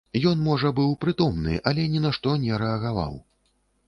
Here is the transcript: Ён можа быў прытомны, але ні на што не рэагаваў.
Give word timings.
Ён 0.29 0.39
можа 0.45 0.69
быў 0.79 0.95
прытомны, 1.03 1.59
але 1.71 1.85
ні 1.97 2.01
на 2.05 2.13
што 2.19 2.33
не 2.47 2.57
рэагаваў. 2.63 3.13